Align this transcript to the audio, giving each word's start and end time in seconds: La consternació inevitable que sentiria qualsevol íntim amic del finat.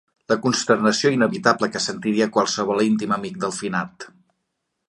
La 0.31 0.35
consternació 0.45 1.11
inevitable 1.15 1.69
que 1.75 1.83
sentiria 1.89 2.29
qualsevol 2.39 2.83
íntim 2.89 3.17
amic 3.19 3.41
del 3.45 3.57
finat. 3.63 4.09